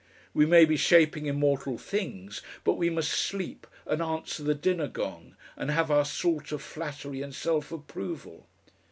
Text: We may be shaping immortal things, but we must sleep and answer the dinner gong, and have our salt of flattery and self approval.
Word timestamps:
We 0.33 0.47
may 0.47 0.65
be 0.65 0.77
shaping 0.77 1.27
immortal 1.27 1.77
things, 1.77 2.41
but 2.63 2.73
we 2.73 2.89
must 2.89 3.11
sleep 3.11 3.67
and 3.85 4.01
answer 4.01 4.41
the 4.41 4.55
dinner 4.55 4.87
gong, 4.87 5.35
and 5.55 5.69
have 5.69 5.91
our 5.91 6.05
salt 6.05 6.51
of 6.51 6.63
flattery 6.63 7.21
and 7.21 7.35
self 7.35 7.71
approval. 7.71 8.47